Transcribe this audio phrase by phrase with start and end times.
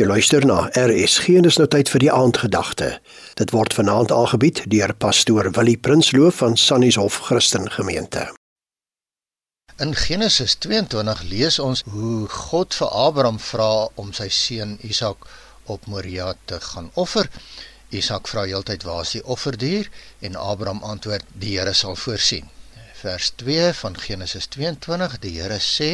[0.00, 2.86] Jy luister na RSG en dis nou tyd vir die aandgedagte.
[3.36, 8.22] Dit word vanaand aangebied deur pastoor Willie Prinsloo van Sannieshof Christen Gemeente.
[9.76, 15.28] In Genesis 22 lees ons hoe God vir Abraham vra om sy seun Isak
[15.68, 17.28] op Moria te gaan offer.
[17.92, 19.92] Isak vra heeltyd waar is die offerdier
[20.24, 22.48] en Abraham antwoord die Here sal voorsien
[23.00, 25.90] vers 2 van Genesis 22 die Here sê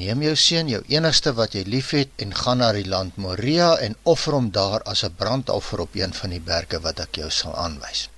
[0.00, 3.96] neem jou seun jou enigste wat jy liefhet en gaan na die land Moria en
[4.12, 7.54] offer hom daar as 'n brandoffer op een van die berge wat ek jou sal
[7.64, 8.08] aanwys.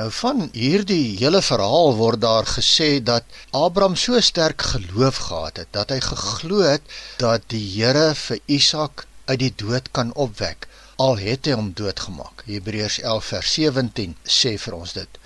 [0.00, 5.72] Nou van hierdie hele verhaal word daar gesê dat Abraham so sterk geloof gehad het
[5.78, 6.82] dat hy geglo het
[7.18, 12.46] dat die Here vir Isak uit die dood kan opwek al het hy hom doodgemaak.
[12.46, 15.20] Hebreërs 11 vers 17 sê vir ons dit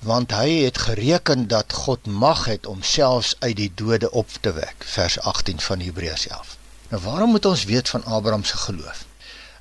[0.00, 4.52] want hy het gereken dat God mag het om selfs uit die dode op te
[4.52, 6.56] wek vers 18 van Hebreërs 11
[6.90, 9.04] nou waarom moet ons weet van Abraham se geloof?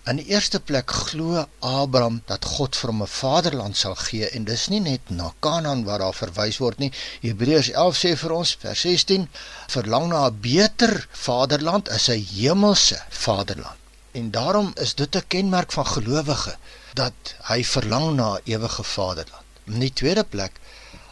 [0.10, 4.48] In die eerste plek glo Abraham dat God vir hom 'n vaderland sal gee en
[4.48, 6.92] dis nie net na Kanaan waar daar verwys word nie.
[7.22, 9.28] Hebreërs 11 sê vir ons vers 16
[9.76, 13.78] verlang na 'n beter vaderland as 'n hemelse vaderland.
[14.12, 16.58] En daarom is dit 'n kenmerk van gelowige
[16.94, 20.56] dat hy verlang na 'n ewige vaderland In die tweede plek,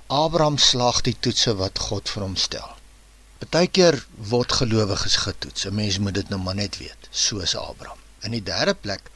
[0.08, 2.70] Abraham slaag die toetse wat God vir hom stel.
[3.38, 4.00] Partykeer
[4.32, 5.66] word gelowiges getoets.
[5.70, 8.00] 'n Mens moet dit nou maar net weet, soos Abraham.
[8.26, 9.12] In die derde plek,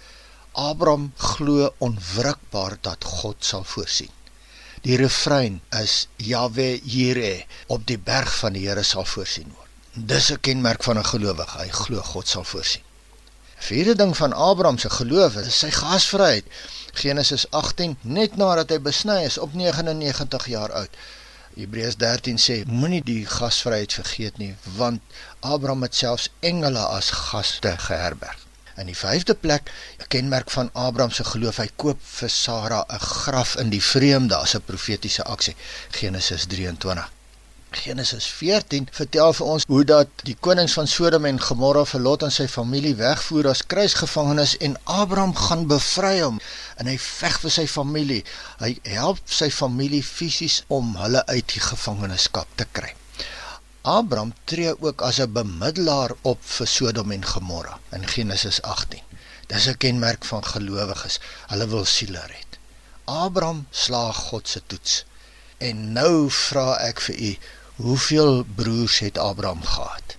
[0.52, 4.14] Abraham glo onwrikbaar dat God sal voorsien.
[4.86, 9.70] Die refrein is Jahwe Jireh, op die berg van die Here sal voorsien word.
[10.14, 12.84] Dis 'n kenmerk van 'n gelowige, hy glo God sal voorsien.
[13.62, 16.46] Vierde ding van Abraham se geloof is sy gasvryheid.
[16.94, 21.02] Genesis 18 net nadat hy besny is op 99 jaar oud.
[21.56, 25.02] Hebreërs 13 sê moenie die gasvryheid vergeet nie want
[25.40, 28.48] Abraham het selfs engele as gaste geherberg.
[28.80, 33.00] In die vyfde plek, 'n kenmerk van Abraham se geloof, hy koop vir Sara 'n
[33.00, 35.56] graf in die vreemde as 'n profetiese aksie.
[35.92, 37.12] Genesis 23.
[37.72, 42.24] Genesis 14 vertel vir ons hoe dat die konings van Sodom en Gomorra vir Lot
[42.28, 46.42] en sy familie wegvoer as kruisgevangenes en Abraham gaan bevry hom
[46.78, 48.24] en hy veg vir sy familie.
[48.60, 52.94] Hy help sy familie fisies om hulle uit die gevangenskap te kry.
[53.82, 59.02] Abraham tree ook as 'n bemiddelaar op vir Sodom en Gomorra in Genesis 18.
[59.48, 61.20] Dis 'n kenmerk van gelowiges.
[61.48, 62.60] Hulle wil siele red.
[63.06, 65.06] Abraham slaag God se toets.
[65.58, 67.38] En nou vra ek vir u
[67.82, 70.16] Hoeveel broers het Abraham gehad?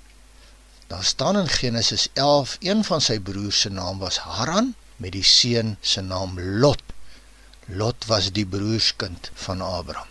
[0.86, 5.26] Daar staan in Genesis 11, een van sy broers se naam was Haran met die
[5.26, 6.82] seun se naam Lot.
[7.66, 10.10] Lot was die broerskind van Abraham.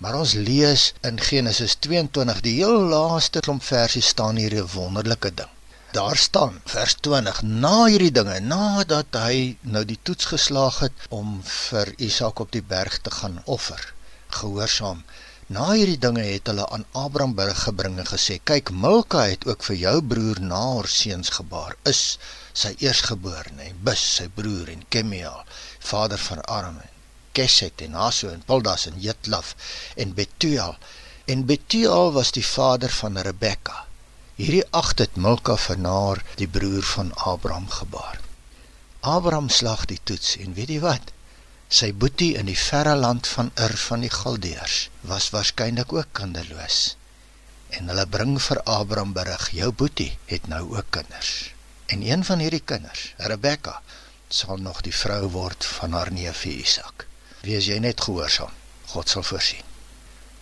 [0.00, 5.34] Maar ons lees in Genesis 22, die heel laaste klomp verse staan hier 'n wonderlike
[5.40, 5.52] ding.
[5.92, 11.40] Daar staan vers 20: Na hierdie dinge, nadat hy nou die toets geslaag het om
[11.42, 13.92] vir Isak op die berg te gaan offer,
[14.28, 15.04] gehoorsaam
[15.50, 19.64] Na hierdie dinge het hulle aan Abraham berig gebring en gesê: "Kyk, Milka het ook
[19.68, 21.74] vir jou broer Nahor seuns gebaar.
[21.92, 22.02] Is
[22.52, 25.42] sy eersgeborene, en Bus sy broer en Kemiel,
[25.90, 26.78] vader van Aram,
[27.32, 29.54] Keset en Haso en Pildas en Jitlaf
[29.96, 30.76] en Betuel.
[31.26, 33.86] En Betuel was die vader van Rebekka.
[34.36, 38.20] Hierdie agt het Milka vir Nahor, die broer van Abraham gebaar.
[39.00, 41.10] Abraham slag die toets en weet jy wat?
[41.70, 46.78] Sy boetie in die verre land van Ur van die Galdeërs was waarskynlik ook kinderloos.
[47.78, 51.54] En hulle bring vir Abraham berig: "Jou boetie het nou ook kinders."
[51.86, 53.82] En een van hierdie kinders, Rebekka,
[54.28, 57.06] sal nog die vrou word van haar neef Isak.
[57.46, 58.50] Wees jy net gehoorsaam.
[58.90, 59.66] God sal voorsien.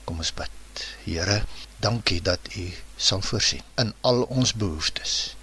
[0.05, 0.85] Kom ons bid.
[1.05, 1.43] Here,
[1.77, 5.37] dankie dat U sal voorsien in al ons behoeftes.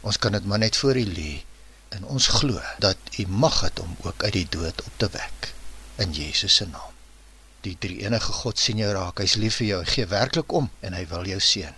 [0.00, 1.32] Ons kan dit maar net voor U lê
[1.90, 5.52] en ons glo dat U mag het om ook uit die dood op te wek
[5.96, 6.94] in Jesus se naam.
[7.60, 9.20] Die drie enige God sien jou raak.
[9.20, 9.80] Hy's lief vir jou.
[9.84, 11.76] Hy gee werklik om en hy wil jou seën.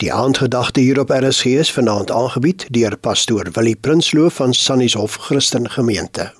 [0.00, 5.70] Die aandgedagte hier op RSG is vanaand aangebied deur pastoor Willie Prinsloo van Sannieshof Christen
[5.70, 6.32] Gemeente.